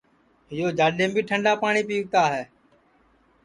[0.57, 2.43] یو جاڈؔیم بی ٹھنٚڈا پاٹؔی پیوتا ہے